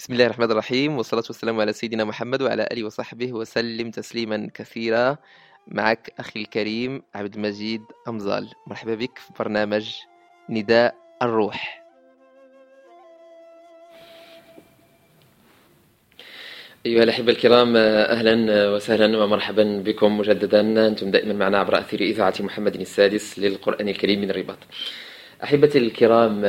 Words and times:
بسم 0.00 0.12
الله 0.12 0.26
الرحمن 0.26 0.50
الرحيم 0.50 0.96
والصلاة 0.96 1.22
والسلام 1.26 1.60
على 1.60 1.72
سيدنا 1.72 2.04
محمد 2.04 2.42
وعلى 2.42 2.68
آله 2.72 2.84
وصحبه 2.84 3.32
وسلم 3.32 3.90
تسليما 3.90 4.50
كثيرا. 4.54 5.16
معك 5.66 6.12
أخي 6.18 6.40
الكريم 6.40 7.02
عبد 7.14 7.34
المجيد 7.34 7.82
أمزال. 8.08 8.48
مرحبا 8.66 8.94
بك 8.94 9.18
في 9.18 9.32
برنامج 9.38 9.94
نداء 10.48 10.94
الروح. 11.22 11.84
أيها 16.86 17.02
الأحبة 17.02 17.32
الكرام 17.32 17.76
أهلا 17.76 18.68
وسهلا 18.70 19.18
ومرحبا 19.24 19.82
بكم 19.86 20.18
مجددا. 20.18 20.88
أنتم 20.88 21.10
دائما 21.10 21.32
معنا 21.32 21.58
عبر 21.58 21.78
أثير 21.78 22.00
إذاعة 22.00 22.34
محمد 22.40 22.74
السادس 22.80 23.38
للقرآن 23.38 23.88
الكريم 23.88 24.20
من 24.20 24.30
الرباط. 24.30 24.58
أحبتي 25.44 25.78
الكرام 25.78 26.42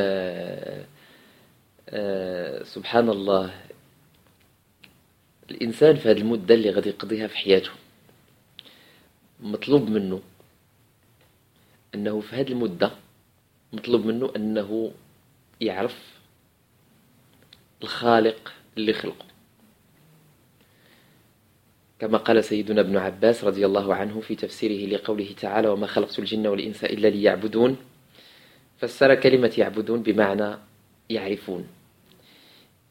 آه، 1.94 2.62
سبحان 2.62 3.08
الله. 3.08 3.54
الإنسان 5.50 5.96
في 5.96 6.10
هذه 6.10 6.18
المدة 6.18 6.54
اللي 6.54 6.70
غادي 6.70 6.88
يقضيها 6.88 7.26
في 7.26 7.36
حياته 7.36 7.70
مطلوب 9.40 9.90
منه 9.90 10.20
أنه 11.94 12.20
في 12.20 12.36
هذه 12.36 12.52
المدة 12.52 12.90
مطلوب 13.72 14.06
منه 14.06 14.32
أنه 14.36 14.92
يعرف 15.60 16.20
الخالق 17.82 18.52
اللي 18.76 18.92
خلقه. 18.92 19.26
كما 21.98 22.18
قال 22.18 22.44
سيدنا 22.44 22.80
ابن 22.80 22.96
عباس 22.96 23.44
رضي 23.44 23.66
الله 23.66 23.94
عنه 23.94 24.20
في 24.20 24.34
تفسيره 24.34 24.96
لقوله 24.96 25.32
تعالى 25.40 25.68
وما 25.68 25.86
خلقت 25.86 26.18
الجن 26.18 26.46
والإنس 26.46 26.84
إلا 26.84 27.08
ليعبدون 27.08 27.76
فسر 28.78 29.14
كلمة 29.14 29.54
يعبدون 29.58 30.02
بمعنى 30.02 30.56
يعرفون. 31.10 31.81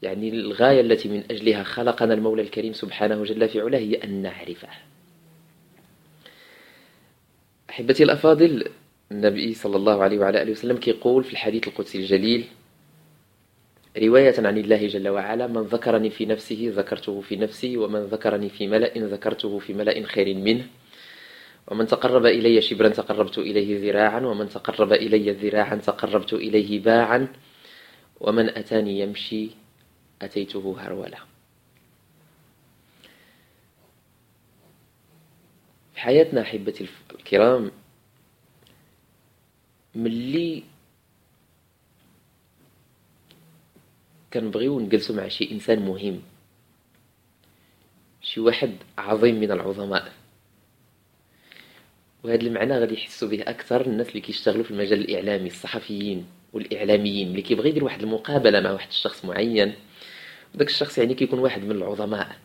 يعني 0.02 0.28
الغاية 0.28 0.80
التي 0.80 1.08
من 1.08 1.22
أجلها 1.30 1.62
خلقنا 1.62 2.14
المولى 2.14 2.42
الكريم 2.42 2.72
سبحانه 2.72 3.24
جل 3.24 3.48
في 3.48 3.60
علاه 3.60 3.78
هي 3.78 3.94
أن 3.94 4.22
نعرفه. 4.22 4.68
أحبتي 7.70 8.02
الأفاضل 8.02 8.64
النبي 9.12 9.54
صلى 9.54 9.76
الله 9.76 10.02
عليه 10.02 10.18
وعلى 10.18 10.42
آله 10.42 10.50
وسلم 10.52 10.76
كيقول 10.76 11.24
في 11.24 11.32
الحديث 11.32 11.68
القدسي 11.68 11.98
الجليل 11.98 12.44
رواية 13.98 14.34
عن 14.38 14.58
الله 14.58 14.86
جل 14.86 15.08
وعلا 15.08 15.46
من 15.46 15.62
ذكرني 15.62 16.10
في 16.10 16.26
نفسه 16.26 16.72
ذكرته 16.76 17.20
في 17.20 17.36
نفسي 17.36 17.76
ومن 17.76 18.00
ذكرني 18.00 18.48
في 18.48 18.66
ملأ 18.66 18.98
ذكرته 18.98 19.58
في 19.58 19.74
ملأ 19.74 20.06
خير 20.06 20.34
منه 20.34 20.66
ومن 21.68 21.86
تقرب 21.86 22.26
إلي 22.26 22.60
شبرا 22.60 22.88
تقربت 22.88 23.38
إليه 23.38 23.90
ذراعا 23.90 24.20
ومن 24.20 24.48
تقرب 24.48 24.92
إلي 24.92 25.30
ذراعا 25.32 25.76
تقربت 25.76 26.32
إليه 26.32 26.80
باعا 26.80 27.28
ومن 28.20 28.48
أتاني 28.48 29.00
يمشي 29.00 29.61
أتيته 30.24 30.76
هرولة. 30.78 31.18
في 35.94 36.00
حياتنا 36.00 36.42
أحبتي 36.42 36.88
الكرام 37.14 37.70
ملي 39.94 40.62
كنبغيو 44.32 44.80
نجلسو 44.80 45.14
مع 45.14 45.28
شي 45.28 45.50
إنسان 45.52 45.78
مهم 45.86 46.22
شي 48.22 48.40
واحد 48.40 48.76
عظيم 48.98 49.40
من 49.40 49.50
العظماء. 49.52 50.12
وهذا 52.24 52.42
المعنى 52.42 52.78
غادي 52.78 52.94
يحسوا 52.94 53.28
به 53.28 53.42
أكثر 53.42 53.86
الناس 53.86 54.08
اللي 54.08 54.20
كيشتغلوا 54.20 54.64
في 54.64 54.70
المجال 54.70 55.00
الإعلامي 55.00 55.46
الصحفيين 55.46 56.26
والإعلاميين 56.52 57.28
اللي 57.28 57.42
كيبغي 57.42 57.68
يدير 57.68 57.84
واحد 57.84 58.02
المقابلة 58.02 58.60
مع 58.60 58.70
واحد 58.70 58.88
الشخص 58.88 59.24
معين. 59.24 59.74
ذاك 60.56 60.68
الشخص 60.68 60.98
يعني 60.98 61.14
كيكون 61.14 61.38
واحد 61.38 61.64
من 61.64 61.70
العظماء. 61.70 62.36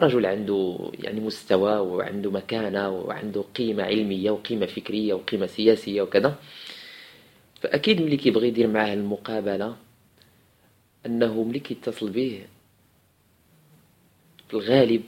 رجل 0.00 0.26
عنده 0.26 0.90
يعني 0.94 1.20
مستوى 1.20 1.78
وعنده 1.78 2.30
مكانة 2.30 2.88
وعنده 2.90 3.44
قيمة 3.54 3.82
علمية 3.82 4.30
وقيمة 4.30 4.66
فكرية 4.66 5.14
وقيمة 5.14 5.46
سياسية 5.46 6.02
وكذا. 6.02 6.38
فأكيد 7.60 8.02
ملي 8.02 8.16
كيبغي 8.16 8.48
يدير 8.48 8.66
معاه 8.66 8.94
المقابلة 8.94 9.76
أنه 11.06 11.42
ملي 11.42 11.58
كيتصل 11.58 12.10
به 12.10 12.46
في 14.48 14.54
الغالب 14.54 15.02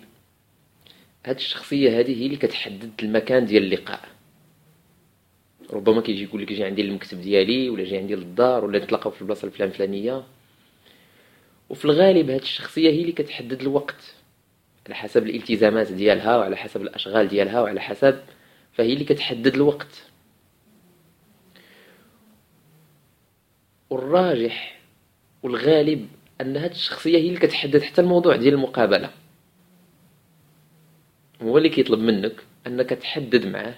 هاد 1.26 1.36
الشخصية 1.36 2.00
هذه 2.00 2.22
هي 2.22 2.26
اللي 2.26 2.36
كتحدد 2.36 2.90
المكان 3.02 3.46
ديال 3.46 3.62
اللقاء. 3.62 4.08
ربما 5.72 6.00
كيجي 6.00 6.22
يقول 6.22 6.42
لك 6.42 6.52
جي 6.52 6.64
عندي 6.64 6.82
المكتب 6.82 7.20
ديالي 7.20 7.70
ولا 7.70 7.84
جي 7.84 7.96
عندي 7.96 8.14
للدار 8.14 8.64
ولا 8.64 8.78
نتلاقاو 8.78 9.10
في 9.10 9.22
البلاصة 9.22 9.46
الفلان 9.46 9.68
الفلانيه 9.68 10.24
وفي 11.70 11.84
الغالب 11.84 12.30
هذه 12.30 12.42
الشخصية 12.42 12.90
هي 12.90 13.00
اللي 13.00 13.12
كتحدد 13.12 13.60
الوقت. 13.60 14.14
على 14.86 14.94
حسب 14.94 15.26
الالتزامات 15.26 15.92
ديالها 15.92 16.36
وعلى 16.36 16.56
حسب 16.56 16.82
الأشغال 16.82 17.28
ديالها 17.28 17.60
وعلى 17.60 17.80
حسب 17.80 18.20
فهي 18.72 18.92
اللي 18.92 19.04
كتحدد 19.04 19.54
الوقت. 19.54 20.06
والراجح 23.90 24.80
والغالب 25.42 26.08
أن 26.40 26.56
هذه 26.56 26.70
الشخصية 26.70 27.18
هي 27.18 27.28
اللي 27.28 27.38
كتحدد 27.38 27.82
حتى 27.82 28.00
الموضوع 28.00 28.36
ديال 28.36 28.54
المقابلة. 28.54 29.10
هو 31.42 31.58
اللي 31.58 31.68
كيطلب 31.68 31.98
منك 31.98 32.34
أنك 32.66 32.90
تحدد 32.90 33.46
معاه 33.46 33.74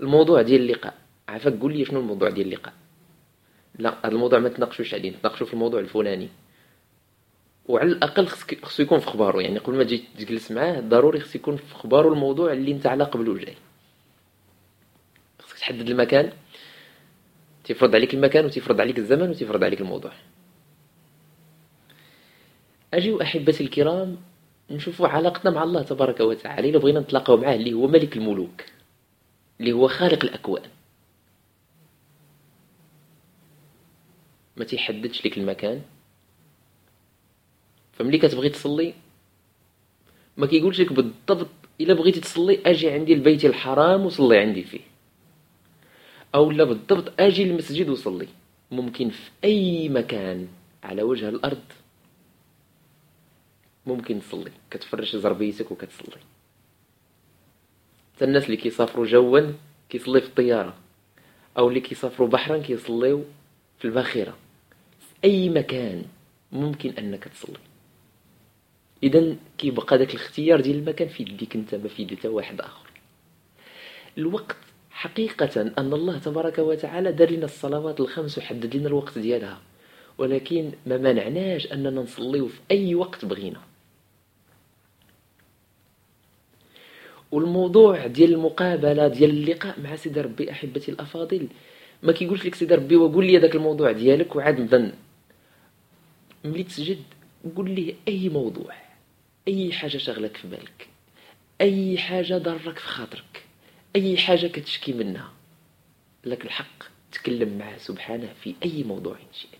الموضوع 0.00 0.42
ديال 0.42 0.60
اللقاء. 0.60 0.94
عافاك 1.28 1.52
قول 1.60 1.76
لي 1.76 1.84
شنو 1.84 2.00
الموضوع 2.00 2.30
ديال 2.30 2.46
اللقاء. 2.46 2.74
لا 3.78 3.98
هذا 4.04 4.14
الموضوع 4.14 4.38
ما 4.38 4.48
تناقشوش 4.48 4.94
عليه 4.94 5.10
نتناقشوا 5.10 5.46
في 5.46 5.54
الموضوع 5.54 5.80
الفلاني. 5.80 6.28
وعلى 7.68 7.92
الأقل 7.92 8.26
خصو 8.62 8.82
يكون 8.82 8.98
في 8.98 9.06
خبارو. 9.06 9.40
يعني 9.40 9.58
قبل 9.58 9.76
ما 9.76 9.84
تجي 9.84 10.04
تجلس 10.18 10.50
معاه 10.52 10.80
ضروري 10.80 11.20
خصو 11.20 11.38
يكون 11.38 11.56
في 11.56 11.74
خبارو 11.74 12.12
الموضوع 12.12 12.52
اللي 12.52 12.72
انت 12.72 12.86
على 12.86 13.04
قبله 13.04 13.38
جاي. 13.38 13.54
خصك 15.38 15.58
تحدد 15.58 15.90
المكان 15.90 16.32
تفرض 17.64 17.94
عليك 17.94 18.14
المكان 18.14 18.44
وتفرض 18.44 18.80
عليك 18.80 18.98
الزمن 18.98 19.30
وتفرض 19.30 19.64
عليك 19.64 19.80
الموضوع. 19.80 20.12
اجيو 22.94 23.22
أحبتي 23.22 23.64
الكرام 23.64 24.16
نشوفوا 24.70 25.08
علاقتنا 25.08 25.50
مع 25.50 25.62
الله 25.62 25.82
تبارك 25.82 26.20
وتعالى. 26.20 26.70
إلا 26.70 26.78
بغينا 26.78 27.00
نتلاقاو 27.00 27.36
معاه 27.36 27.54
اللي 27.54 27.72
هو 27.72 27.86
ملك 27.86 28.16
الملوك 28.16 28.62
اللي 29.60 29.72
هو 29.72 29.88
خالق 29.88 30.24
الأكوان. 30.24 30.62
ما 34.56 34.64
تيحددش 34.64 35.26
لك 35.26 35.38
المكان. 35.38 35.82
فملي 37.98 38.18
كتبغي 38.18 38.48
تصلي 38.48 38.94
ما 40.36 40.46
كيقولش 40.46 40.80
لك 40.80 40.92
بالضبط 40.92 41.48
إلا 41.80 41.94
بغيتي 41.94 42.20
تصلي 42.20 42.60
أجي 42.66 42.90
عندي 42.90 43.12
البيت 43.12 43.44
الحرام 43.44 44.06
وصلي 44.06 44.38
عندي 44.38 44.62
فيه. 44.62 44.80
أو 46.34 46.50
لا 46.50 46.64
بالضبط 46.64 47.12
أجي 47.20 47.42
المسجد 47.42 47.88
وصلي. 47.88 48.28
ممكن 48.70 49.10
في 49.10 49.30
أي 49.44 49.88
مكان 49.88 50.48
على 50.82 51.02
وجه 51.02 51.28
الأرض 51.28 51.62
ممكن 53.86 54.20
تصلي. 54.20 54.52
كتفرش 54.70 55.16
زربيتك 55.16 55.70
وكتصلي. 55.70 56.20
حتى 58.14 58.24
الناس 58.24 58.44
اللي 58.44 58.56
كيسافروا 58.56 59.06
جوا 59.06 59.52
كيصلي 59.88 60.20
في 60.20 60.26
الطيارة. 60.26 60.76
أو 61.58 61.68
اللي 61.68 61.80
كيسافروا 61.80 62.28
بحرا 62.28 62.58
كيصليو 62.58 63.24
في 63.78 63.84
الباخرة. 63.84 64.36
في 65.00 65.14
أي 65.24 65.48
مكان 65.48 66.04
ممكن 66.52 66.90
أنك 66.90 67.24
تصلي. 67.24 67.58
اذا 69.02 69.36
كيبقى 69.58 69.98
داك 69.98 70.14
الاختيار 70.14 70.60
ديال 70.60 70.76
المكان 70.78 71.08
في 71.08 71.22
يديك 71.22 71.56
أنت 71.56 71.74
ما 71.74 71.88
في 71.88 72.16
حتى 72.16 72.28
واحد 72.28 72.60
آخر. 72.60 72.90
الوقت 74.18 74.56
حقيقة 74.90 75.62
أن 75.78 75.92
الله 75.92 76.18
تبارك 76.18 76.58
وتعالى 76.58 77.12
دار 77.12 77.30
لنا 77.30 77.44
الصلوات 77.44 78.00
الخمس 78.00 78.38
وحدد 78.38 78.76
لنا 78.76 78.88
الوقت 78.88 79.18
ديالها. 79.18 79.60
ولكن 80.18 80.72
ما 80.86 80.96
منعناش 80.96 81.72
أننا 81.72 81.90
نصليو 81.90 82.48
في 82.48 82.60
أي 82.70 82.94
وقت 82.94 83.24
بغينا. 83.24 83.60
والموضوع 87.32 88.06
ديال 88.06 88.32
المقابلة 88.34 89.08
ديال 89.08 89.30
اللقاء 89.30 89.80
مع 89.80 89.96
سيدي 89.96 90.20
ربي 90.20 90.50
أحبتي 90.50 90.90
الأفاضل 90.90 91.48
ما 92.02 92.12
كيقولش 92.12 92.46
لك 92.46 92.54
سيدي 92.54 92.74
ربي 92.74 92.96
وقول 92.96 93.26
لي 93.26 93.38
داك 93.38 93.54
الموضوع 93.54 93.92
ديالك 93.92 94.36
وعاد 94.36 94.60
نبدا 94.60 94.92
ملي 96.44 96.62
تسجد 96.62 96.98
قول 97.56 97.70
لي 97.70 97.94
أي 98.08 98.28
موضوع. 98.28 98.85
أي 99.48 99.72
حاجة 99.72 99.98
شغلك 99.98 100.36
في 100.36 100.48
بالك 100.48 100.88
أي 101.60 101.98
حاجة 101.98 102.38
ضرك 102.38 102.78
في 102.78 102.86
خاطرك 102.86 103.44
أي 103.96 104.16
حاجة 104.16 104.46
كتشكي 104.46 104.92
منها 104.92 105.32
لك 106.24 106.44
الحق 106.44 106.82
تكلم 107.12 107.58
معه 107.58 107.78
سبحانه 107.78 108.32
في 108.42 108.54
أي 108.64 108.82
موضوع 108.82 109.16
شئت. 109.32 109.50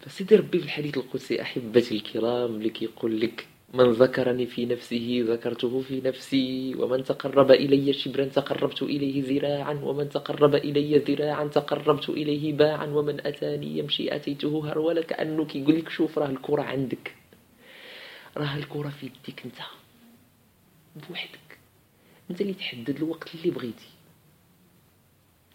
فسيدي 0.00 0.36
ربي 0.36 0.58
في 0.58 0.64
الحديث 0.64 0.96
القدسي 0.98 1.42
أحبتي 1.42 1.94
الكرام 1.94 2.54
اللي 2.54 2.70
كيقول 2.70 3.20
لك 3.20 3.46
من 3.74 3.90
ذكرني 3.92 4.46
في 4.46 4.66
نفسه 4.66 5.24
ذكرته 5.28 5.80
في 5.80 6.00
نفسي 6.00 6.74
ومن 6.74 7.04
تقرب 7.04 7.50
إلي 7.50 7.92
شبرا 7.92 8.24
تقربت 8.24 8.82
إليه 8.82 9.22
ذراعا 9.24 9.74
ومن 9.74 10.08
تقرب 10.08 10.54
إلي 10.54 10.98
ذراعا 10.98 11.44
تقربت 11.44 12.08
إليه 12.08 12.52
باعا 12.52 12.86
ومن 12.86 13.26
أتاني 13.26 13.78
يمشي 13.78 14.16
أتيته 14.16 14.70
هرولة 14.70 15.02
كأنه 15.02 15.44
كيقول 15.44 15.76
لك 15.78 15.88
شوف 15.88 16.18
راه 16.18 16.30
الكرة 16.30 16.62
عندك. 16.62 17.21
راه 18.36 18.56
الكرة 18.56 18.88
في 18.88 19.06
يديك 19.06 19.42
انت. 19.44 19.58
بوحدك. 21.08 21.58
انت 22.30 22.40
اللي 22.40 22.54
تحدد 22.54 22.96
الوقت 22.96 23.34
اللي 23.34 23.50
بغيتي. 23.50 23.88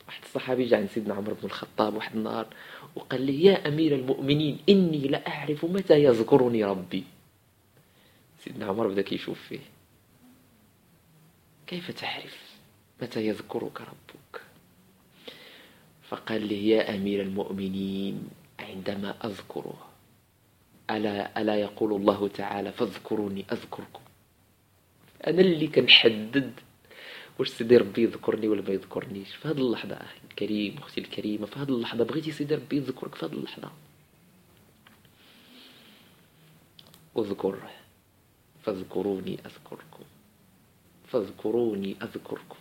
واحد 0.07 0.23
الصحابي 0.23 0.65
جاء 0.65 0.79
عند 0.79 0.89
سيدنا 0.89 1.13
عمر 1.13 1.33
بن 1.33 1.45
الخطاب 1.45 1.95
واحد 1.95 2.15
النهار 2.15 2.47
وقال 2.95 3.21
لي 3.21 3.43
يا 3.43 3.67
أمير 3.67 3.95
المؤمنين 3.95 4.59
إني 4.69 5.07
لا 5.07 5.27
أعرف 5.27 5.65
متى 5.65 6.03
يذكرني 6.03 6.63
ربي. 6.65 7.03
سيدنا 8.43 8.65
عمر 8.65 8.87
بدأ 8.87 9.01
كيشوف 9.01 9.39
فيه. 9.41 9.59
كيف 11.67 11.91
تعرف 11.91 12.57
متى 13.01 13.27
يذكرك 13.27 13.81
ربك؟ 13.81 14.41
فقال 16.09 16.47
لي 16.47 16.69
يا 16.69 16.95
أمير 16.95 17.21
المؤمنين 17.21 18.29
عندما 18.59 19.25
أذكره 19.25 19.86
ألا, 20.91 21.41
ألا 21.41 21.55
يقول 21.55 21.93
الله 21.93 22.27
تعالى 22.27 22.71
فاذكروني 22.71 23.45
أذكركم. 23.51 24.01
أنا 25.27 25.41
اللي 25.41 25.67
كنحدد 25.67 26.53
واش 27.39 27.49
سيدي 27.49 27.77
ربي 27.77 28.03
يذكرني 28.03 28.47
ولا 28.47 28.61
ما 28.61 28.69
يذكرنيش. 28.69 29.35
في 29.35 29.47
هذه 29.47 29.57
اللحظة 29.57 29.95
أخي 29.95 30.19
الكريم 30.31 30.77
أختي 30.77 31.01
الكريمة 31.01 31.45
في 31.45 31.59
هذه 31.59 31.69
اللحظة 31.69 32.03
بغيتي 32.03 32.31
سيدي 32.31 32.55
ربي 32.55 32.77
يذكرك 32.77 33.15
في 33.15 33.25
هذه 33.25 33.33
اللحظة. 33.33 33.71
أذكر 37.17 37.69
فاذكروني 38.63 39.39
أذكركم. 39.45 40.03
فاذكروني 41.07 41.95
أذكركم. 42.03 42.57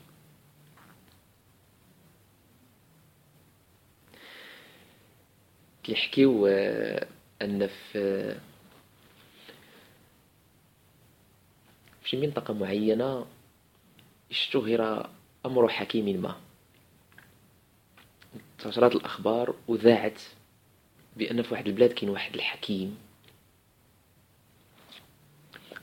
كيحكيو 5.85 6.47
آه، 6.47 7.07
أن 7.43 7.67
في 7.67 8.37
في 12.03 12.17
منطقة 12.17 12.55
معينة 12.55 13.27
اشتهر 14.31 15.11
أمر 15.47 15.69
حكيم 15.69 16.23
ما. 16.23 16.37
انتشرت 18.53 18.95
الأخبار 18.97 19.55
وذاعت 19.69 20.23
بأن 21.17 21.43
في 21.43 21.55
واحد 21.55 21.67
البلاد 21.67 21.93
كاين 21.93 22.11
واحد 22.11 22.35
الحكيم. 22.35 22.99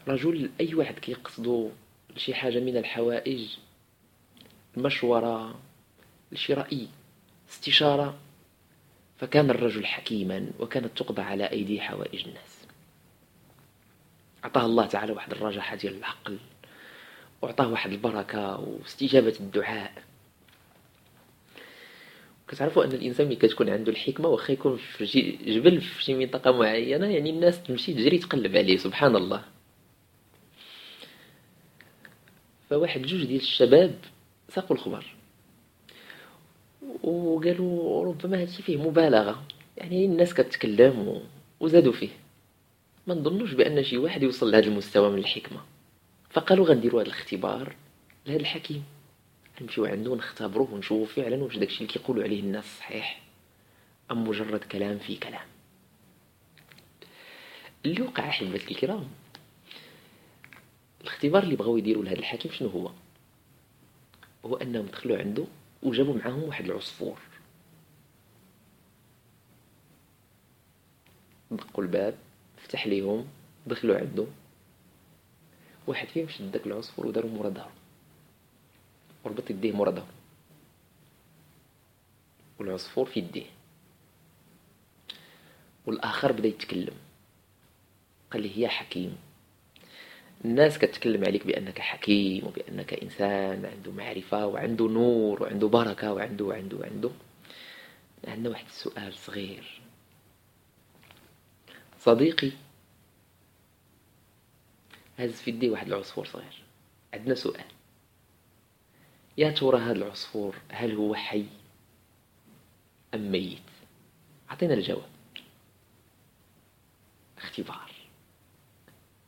رجل 0.08 0.50
أي 0.60 0.76
واحد 0.76 1.00
كيقصدو 1.00 1.72
شي 2.18 2.34
حاجة 2.34 2.60
من 2.60 2.78
الحوائج 2.78 3.58
المشورة 4.78 5.60
لشي 6.32 6.54
رأي 6.54 6.88
استشارة 7.50 8.18
فكان 9.24 9.50
الرجل 9.50 9.86
حكيما 9.86 10.48
وكانت 10.60 10.98
تقضى 10.98 11.22
على 11.22 11.52
أيدي 11.52 11.82
حوائج 11.82 12.28
الناس. 12.28 12.68
أعطاه 14.44 14.66
الله 14.66 14.86
تعالى 14.86 15.12
واحد 15.12 15.32
الرجحة 15.32 15.76
ديال 15.76 15.98
العقل. 15.98 16.38
وعطاه 17.42 17.68
واحد 17.68 17.92
البركة 17.92 18.60
واستجابة 18.60 19.36
الدعاء. 19.40 20.04
كتعرفوا 22.48 22.86
أن 22.86 22.92
الإنسان 22.92 23.28
ملي 23.28 23.36
كتكون 23.36 23.70
عنده 23.70 23.92
الحكمة 23.92 24.28
واخا 24.28 24.54
يكون 24.54 24.78
في 24.78 25.06
جبل 25.46 25.82
في 25.82 26.04
شي 26.04 26.14
منطقة 26.14 26.52
معينة 26.52 27.08
يعني 27.08 27.30
الناس 27.30 27.64
تمشي 27.64 27.94
تجري 27.94 28.18
تقلب 28.18 28.56
عليه 28.56 28.78
سبحان 28.78 29.16
الله. 29.16 29.44
فواحد 32.70 33.02
جوج 33.02 33.26
ديال 33.26 33.42
الشباب 33.42 33.96
ساقوا 34.50 34.76
الخبر. 34.76 35.23
وقالوا 37.04 38.06
ربما 38.06 38.42
هادشي 38.42 38.64
فيه 38.64 38.78
مبالغة. 38.78 39.44
يعني 39.78 40.06
الناس 40.06 40.34
كتكلم 40.34 41.22
وزادوا 41.60 41.94
فيه. 41.94 42.10
ما 43.08 43.16
نظنوش 43.16 43.54
بأن 43.54 43.84
شي 43.84 43.98
واحد 43.98 44.24
يوصل 44.24 44.52
لهذا 44.52 44.66
المستوى 44.66 45.10
من 45.10 45.18
الحكمة. 45.18 45.62
فقالوا 46.30 46.66
غنديروا 46.66 47.02
هذا 47.02 47.08
الاختبار 47.08 47.76
لهذا 48.26 48.40
الحكيم. 48.40 48.84
نمشيو 49.62 49.86
عنده 49.86 50.12
ونختبروه 50.12 50.74
ونشوفو 50.74 51.06
فعلا 51.06 51.44
واش 51.44 51.58
داكشي 51.58 51.78
اللي 51.78 51.94
كيقولوا 51.94 52.24
عليه 52.24 52.40
الناس 52.40 52.78
صحيح 52.80 53.22
أم 54.12 54.28
مجرد 54.28 54.60
كلام 54.60 54.98
في 54.98 55.16
كلام. 55.16 55.46
اللي 57.86 58.02
وقع 58.02 58.30
احبتي 58.30 58.72
الكرام 58.72 59.08
الاختبار 61.02 61.44
اللي 61.44 61.56
بغاو 61.56 61.78
يديروا 61.78 62.04
لهذا 62.04 62.20
الحكيم 62.20 62.52
شنو 62.52 62.68
هو؟ 62.70 62.92
هو 64.46 64.56
أنهم 64.56 64.86
دخلوا 64.86 65.18
عنده 65.18 65.46
وجابوا 65.84 66.14
معاهم 66.14 66.44
واحد 66.44 66.66
العصفور. 66.66 67.20
دقوا 71.52 71.84
الباب 71.84 72.18
فتح 72.58 72.88
ليهم 72.88 73.28
دخلوا 73.68 73.98
عنده 73.98 74.26
واحد 75.88 76.08
فيهم 76.08 76.30
شد 76.30 76.52
داك 76.52 76.68
العصفور 76.68 77.08
ودارو 77.08 77.30
مورا 77.30 77.50
دارو 77.50 77.70
وربط 79.24 79.50
يديه 79.50 79.72
مورا 79.72 79.92
دارو 79.92 80.08
والعصفور 82.60 83.06
في 83.06 83.20
يديه. 83.20 83.46
والآخر 85.86 86.32
بدأ 86.32 86.48
يتكلم. 86.48 86.96
قال 88.32 88.42
لي 88.42 88.62
يا 88.62 88.68
حكيم 88.68 89.18
الناس 90.46 90.78
كتكلم 90.78 91.26
عليك 91.26 91.48
بأنك 91.48 91.80
حكيم 91.80 92.48
وبأنك 92.48 92.94
إنسان 92.94 93.66
عنده 93.66 93.92
معرفة 93.92 94.46
وعنده 94.48 94.88
نور 94.88 95.44
وعنده 95.44 95.68
بركة 95.68 96.14
وعنده 96.14 96.46
وعنده 96.46 96.78
وعنده. 96.78 97.12
عندنا 98.28 98.50
واحد 98.50 98.66
السؤال 98.66 99.14
صغير. 99.14 99.82
صديقي 102.00 102.52
هز 105.20 105.32
في 105.32 105.52
يديه 105.52 105.70
واحد 105.70 105.88
العصفور 105.88 106.26
صغير. 106.26 106.64
عندنا 107.14 107.36
سؤال. 107.36 107.66
يا 109.38 109.52
ترى 109.52 109.80
هذا 109.80 109.92
العصفور 109.92 110.56
هل 110.70 110.96
هو 110.96 111.16
حي 111.16 111.46
أم 113.14 113.32
ميت؟ 113.32 113.60
أعطينا 114.50 114.74
الجواب. 114.74 115.10
اختبار. 117.38 117.92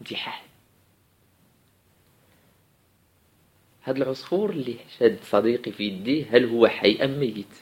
امتحان 0.02 0.55
هذا 3.86 3.98
العصفور 3.98 4.50
اللي 4.50 4.78
شاد 5.00 5.20
صديقي 5.24 5.72
في 5.72 5.84
يديه 5.84 6.26
هل 6.32 6.46
هو 6.46 6.68
حي 6.68 6.96
أم 7.04 7.20
ميت؟ 7.20 7.56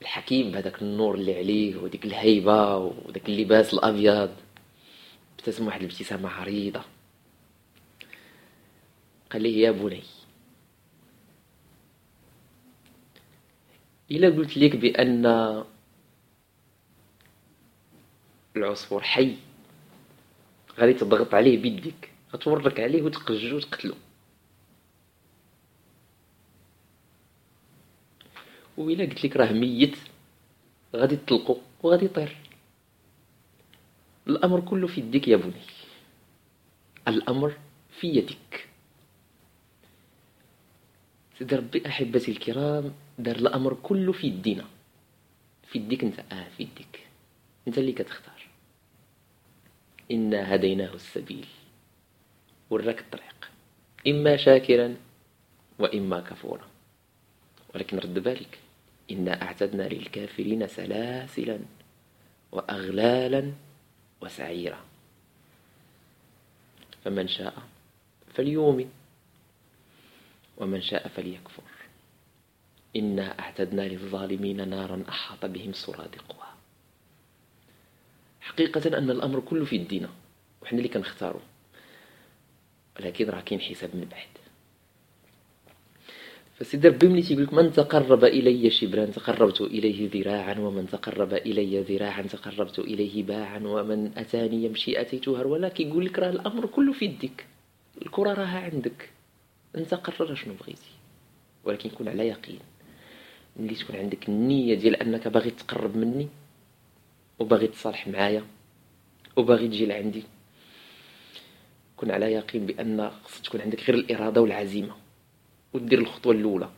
الحكيم 0.00 0.50
بهذاك 0.50 0.82
النور 0.82 1.14
اللي 1.14 1.38
عليه 1.38 1.76
وديك 1.76 2.04
الهيبة 2.04 2.76
وداك 2.76 3.28
اللباس 3.28 3.74
الأبيض 3.74 4.30
ابتسم 5.38 5.66
واحد 5.66 5.80
الابتسامة 5.80 6.28
عريضة. 6.28 6.84
قال 9.32 9.42
لي 9.42 9.60
يا 9.60 9.70
بني 9.70 10.02
إلا 14.10 14.28
قلت 14.28 14.56
لك 14.56 14.76
بأن 14.76 15.26
العصفور 18.56 19.02
حي 19.02 19.36
غادي 20.78 20.94
تضغط 20.94 21.34
عليه 21.34 21.62
بيديك 21.62 22.12
غتورك 22.34 22.80
عليه 22.80 23.02
وتقجو 23.02 23.56
وتقتلو. 23.56 23.94
وإلا 28.76 29.04
قلت 29.04 29.24
لك 29.24 29.36
راه 29.36 29.52
ميت 29.52 29.96
غادي 30.96 31.16
تطلقو 31.16 31.56
وغادي 31.82 32.04
يطير. 32.04 32.36
الأمر 34.26 34.60
كله 34.60 34.86
في 34.86 35.00
يدك 35.00 35.28
يا 35.28 35.36
بني. 35.36 35.52
الأمر 37.08 37.56
في 38.00 38.06
يدك 38.06 38.68
سيدي 41.38 41.56
ربي 41.56 41.86
أحبتي 41.86 42.30
الكرام 42.30 42.92
دار 43.18 43.36
الأمر 43.36 43.74
كله 43.82 44.12
في 44.12 44.26
يدينا. 44.26 44.64
في 45.66 45.78
يديك 45.78 46.04
أنت. 46.04 46.18
آه 46.32 46.48
في 46.56 46.62
يديك. 46.62 47.06
أنت 47.68 47.78
اللي 47.78 47.92
كتختار. 47.92 48.46
إنا 50.10 50.54
هديناه 50.54 50.94
السبيل. 50.94 51.46
وراك 52.70 53.00
الطريق. 53.00 53.50
إما 54.06 54.36
شاكرا 54.36 54.96
وإما 55.78 56.20
كفورا. 56.20 56.68
ولكن 57.74 57.98
رد 57.98 58.18
بالك. 58.18 58.58
إنا 59.12 59.42
أعتدنا 59.42 59.82
للكافرين 59.82 60.66
سلاسلا 60.66 61.58
وأغلالا 62.52 63.52
وسعيرا. 64.20 64.84
فمن 67.04 67.28
شاء 67.28 67.54
فليؤمن 68.34 68.90
ومن 70.56 70.82
شاء 70.82 71.08
فليكفر. 71.08 71.62
إنا 72.96 73.38
أعتدنا 73.38 73.82
للظالمين 73.82 74.68
نارا 74.68 75.04
أحاط 75.08 75.44
بهم 75.44 75.72
سرادقها. 75.72 76.54
حقيقة 78.40 78.98
أن 78.98 79.10
الأمر 79.10 79.40
كله 79.40 79.64
في 79.64 79.76
الدين 79.76 80.08
وحنا 80.62 80.78
اللي 80.78 80.88
كنختاروا. 80.88 81.40
ولكن 82.96 83.30
راه 83.30 83.40
كاين 83.40 83.60
حساب 83.60 83.96
من 83.96 84.04
بعد. 84.10 84.41
فسيدي 86.62 86.88
ربي 86.88 87.08
ملي 87.08 87.22
تيقول 87.22 87.44
لك 87.44 87.54
من 87.54 87.72
تقرب 87.72 88.24
إلي 88.24 88.70
شبرا 88.70 89.04
تقربت 89.04 89.60
إليه 89.60 90.10
ذراعا 90.14 90.58
ومن 90.58 90.86
تقرب 90.86 91.34
إلي 91.34 91.80
ذراعا 91.80 92.22
تقربت 92.22 92.78
إليه 92.78 93.22
باعا 93.22 93.58
ومن 93.58 94.12
أتاني 94.16 94.64
يمشي 94.64 95.00
اتيته 95.00 95.40
هرولا 95.40 95.68
كيقول 95.68 96.06
لك 96.06 96.18
راه 96.18 96.30
الأمر 96.30 96.66
كله 96.66 96.92
في 96.92 97.04
يدك 97.04 97.46
الكرة 98.02 98.34
راها 98.34 98.58
عندك. 98.58 99.10
انت 99.76 99.94
قرر 99.94 100.34
شنو 100.34 100.54
بغيتي؟ 100.54 100.90
ولكن 101.64 101.90
كون 101.90 102.08
على 102.08 102.28
يقين. 102.28 102.58
ملي 103.56 103.74
تكون 103.74 103.96
عندك 103.96 104.28
النية 104.28 104.74
ديال 104.74 104.96
أنك 104.96 105.28
باغي 105.28 105.50
تقرب 105.50 105.96
مني 105.96 106.28
وباغي 107.38 107.66
تصالح 107.66 108.08
معايا 108.08 108.44
وباغي 109.36 109.68
تجي 109.68 109.86
لعندي 109.86 110.22
كن 111.96 112.10
على 112.10 112.32
يقين 112.32 112.66
بأن 112.66 113.10
خص 113.24 113.42
تكون 113.42 113.60
عندك 113.60 113.90
غير 113.90 113.94
الإرادة 113.98 114.40
والعزيمة. 114.40 115.01
ودير 115.72 115.98
الخطوة 115.98 116.32
الأولى. 116.32 116.70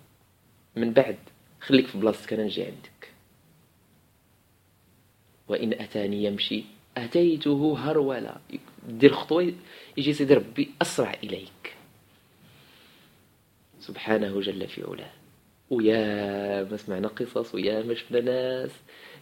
من 0.77 0.93
بعد 0.93 1.19
خليك 1.61 1.87
في 1.87 1.99
بلاصتك 1.99 2.33
أنا 2.33 2.45
نجي 2.45 2.65
عندك. 2.65 3.13
وإن 5.49 5.73
أتاني 5.73 6.25
يمشي 6.25 6.65
أتيته 6.97 7.79
هرولا 7.79 8.41
دير 8.89 9.15
خطوه 9.15 9.53
يجي 9.97 10.13
سيدي 10.13 10.35
ربي 10.35 10.71
أسرع 10.83 11.15
إليك. 11.25 11.77
سبحانه 13.81 14.41
جل 14.41 14.69
في 14.69 14.83
علاه. 14.83 15.13
ويا 15.71 16.65
ما 16.65 16.77
سمعنا 16.77 17.09
قصص 17.09 17.55
ويا 17.55 17.83
ما 17.83 17.95
شفنا 17.95 18.21
ناس. 18.21 18.71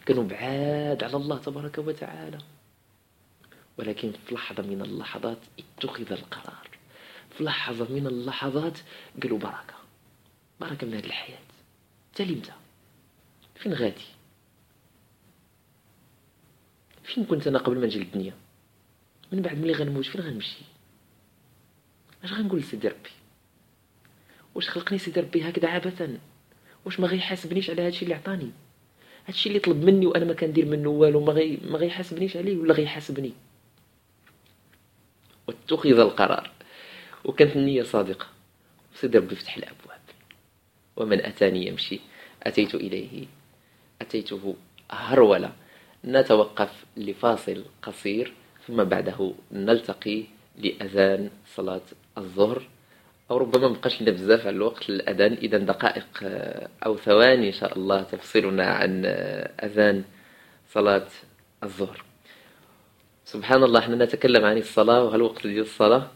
كانوا 0.07 0.25
بعاد 0.25 1.05
على 1.05 1.17
الله 1.17 1.38
تبارك 1.38 1.79
وتعالى. 1.79 2.38
ولكن 3.79 4.12
في 4.26 4.35
لحظة 4.35 4.62
من 4.62 4.83
اللحظات 4.83 5.38
اتخذ 5.59 6.12
القرار. 6.12 6.72
في 7.39 7.45
لحظة 7.45 7.93
من 7.93 8.07
اللحظات 8.07 8.79
قالوا 9.23 9.39
بركة. 9.39 9.75
بركة 10.61 10.87
من 10.87 10.95
هذه 10.95 11.07
الحياة. 11.07 11.39
انت 12.21 12.49
فين 13.57 13.75
غادي؟ 13.75 14.05
فين 17.05 17.25
كنت 17.25 17.47
أنا 17.47 17.59
قبل 17.59 17.79
ما 17.79 17.87
نجي 17.87 17.99
للدنيا؟ 17.99 18.35
من 19.33 19.43
بعد 19.43 19.59
ملي 19.59 19.73
غنموت 19.73 20.07
فين 20.07 20.21
غنمشي؟ 20.21 20.59
اش 22.25 22.33
غنقول 22.33 22.61
لسيدي 22.61 22.89
ربي؟ 22.89 23.11
واش 24.55 24.71
خلقني 24.71 24.99
سيدي 24.99 25.21
ربي 25.21 25.49
هكذا 25.49 25.69
عبثا؟ 25.69 26.19
واش 26.85 27.01
ما 27.01 27.07
غيحاسبنيش 27.07 27.71
على 27.71 27.83
هادشي 27.83 28.05
اللي 28.05 28.15
عطاني؟ 28.15 28.51
هادشي 29.27 29.49
اللي 29.49 29.59
طلب 29.59 29.85
مني 29.85 30.07
وأنا 30.07 30.25
ما 30.25 30.35
كندير 30.35 30.65
منه 30.67 30.89
والو 30.89 31.25
ما 31.25 31.33
غي 31.33 31.59
ما 31.65 31.79
غيحاسبنيش 31.79 32.37
عليه 32.37 32.57
ولا 32.57 32.75
غيحاسبني. 32.75 33.33
واتخذ 35.49 35.99
القرار. 35.99 36.51
وكانت 37.25 37.57
النية 37.57 37.83
صادقة. 37.83 38.26
سيدي 38.95 39.19
ربي 39.19 39.35
فتح 39.35 39.57
الأبواب. 39.57 40.00
ومن 40.97 41.25
أتاني 41.25 41.67
يمشي. 41.67 42.00
أتيت 42.43 42.75
إليه. 42.75 43.26
أتيته 44.00 44.57
هرولة. 44.91 45.52
نتوقف 46.05 46.85
لفاصل 46.97 47.64
قصير. 47.83 48.33
ثم 48.67 48.85
بعده 48.85 49.35
نلتقي 49.52 50.25
لأذان 50.59 51.31
صلاة 51.55 51.81
الظهر. 52.19 52.69
أو 53.31 53.37
ربما 53.37 53.69
مبقاش 53.69 54.02
لنا 54.02 54.11
بزاف 54.11 54.41
على 54.41 54.57
الوقت 54.57 54.91
الأذان 54.91 55.33
إذا 55.33 55.59
دقائق 55.59 56.07
أو 56.87 56.97
ثواني 56.97 57.47
إن 57.47 57.52
شاء 57.52 57.79
الله 57.79 58.02
تفصلنا 58.02 58.67
عن 58.67 59.02
أذان 59.62 60.05
صلاة 60.71 61.07
الظهر. 61.62 62.05
سبحان 63.25 63.62
الله 63.62 63.81
إحنا 63.81 64.05
نتكلم 64.05 64.45
عن 64.45 64.59
الصلاة 64.59 65.05
وهل 65.05 65.23
وقت 65.23 65.47
ديال 65.47 65.61
الصلاة؟ 65.61 66.11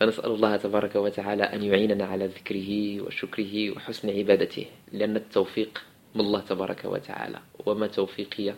فنسأل 0.00 0.30
الله 0.30 0.56
تبارك 0.56 0.96
وتعالى 0.96 1.42
أن 1.42 1.62
يعيننا 1.62 2.04
على 2.04 2.26
ذكره 2.26 3.00
وشكره 3.00 3.70
وحسن 3.70 4.10
عبادته 4.10 4.66
لأن 4.92 5.16
التوفيق 5.16 5.82
من 6.14 6.20
الله 6.20 6.40
تبارك 6.40 6.84
وتعالى 6.84 7.40
وما 7.66 7.86
توفيقي 7.86 8.54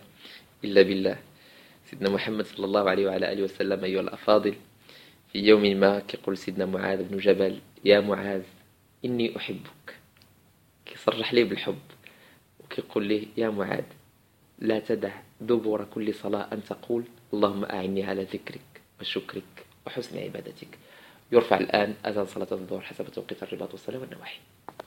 إلا 0.65 0.83
بالله. 0.83 1.19
سيدنا 1.85 2.11
محمد 2.11 2.47
صلى 2.47 2.67
الله 2.67 2.91
عليه 2.91 3.07
وعلى 3.07 3.33
آله 3.33 3.43
وسلم 3.43 3.85
أيها 3.85 4.01
الأفاضل 4.01 4.55
في 5.33 5.39
يوم 5.39 5.63
ما 5.63 5.99
كيقول 5.99 6.37
سيدنا 6.37 6.67
معاذ 6.67 7.03
بن 7.03 7.19
جبل 7.19 7.59
يا 7.85 8.01
معاذ 8.01 8.43
إني 9.05 9.37
أحبك. 9.37 9.97
كيصرح 10.87 11.35
لي 11.35 11.45
بالحب 11.45 11.83
وكيقول 12.65 13.07
لي 13.07 13.29
يا 13.37 13.51
معاذ 13.51 13.85
لا 14.59 14.79
تدع 14.79 15.13
دبر 15.41 15.85
كل 15.85 16.15
صلاة 16.15 16.49
أن 16.53 16.65
تقول 16.65 17.05
اللهم 17.35 17.65
أعني 17.65 18.05
على 18.05 18.23
ذكرك 18.23 18.81
وشكرك 19.01 19.67
وحسن 19.87 20.19
عبادتك. 20.19 20.79
يرفع 21.33 21.57
الآن 21.57 21.95
أذان 22.07 22.27
صلاة 22.27 22.47
الظهر 22.53 22.81
حسب 22.81 23.09
توقيت 23.09 23.43
الرباط 23.43 23.71
والصلاة 23.71 23.99
والنواحي 23.99 24.41